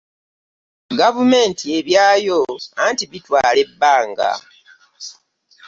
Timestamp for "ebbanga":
3.65-4.31